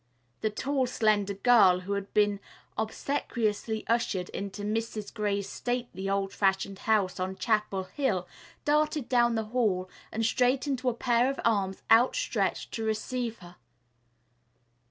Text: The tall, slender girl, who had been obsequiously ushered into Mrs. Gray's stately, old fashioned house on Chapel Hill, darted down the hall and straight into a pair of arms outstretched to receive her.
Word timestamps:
The 0.41 0.49
tall, 0.49 0.87
slender 0.87 1.35
girl, 1.35 1.81
who 1.81 1.93
had 1.93 2.11
been 2.11 2.39
obsequiously 2.75 3.85
ushered 3.85 4.29
into 4.29 4.63
Mrs. 4.63 5.13
Gray's 5.13 5.47
stately, 5.47 6.09
old 6.09 6.33
fashioned 6.33 6.79
house 6.79 7.19
on 7.19 7.35
Chapel 7.35 7.83
Hill, 7.83 8.27
darted 8.65 9.07
down 9.07 9.35
the 9.35 9.43
hall 9.53 9.91
and 10.11 10.25
straight 10.25 10.65
into 10.65 10.89
a 10.89 10.95
pair 10.95 11.29
of 11.29 11.39
arms 11.45 11.83
outstretched 11.91 12.71
to 12.71 12.83
receive 12.83 13.37
her. 13.45 13.57